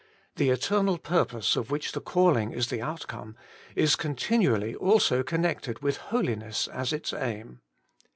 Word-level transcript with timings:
The 0.37 0.49
eternal 0.49 0.97
purpose 0.97 1.55
of 1.55 1.69
which 1.69 1.91
the 1.91 2.01
calling 2.01 2.53
is 2.53 2.69
the 2.69 2.81
outcome, 2.81 3.35
is 3.75 3.95
continually 3.95 4.73
also 4.73 5.21
connected 5.21 5.83
with 5.83 5.97
holiness 5.97 6.67
as 6.67 6.91
its 6.91 7.13
aim. 7.13 7.61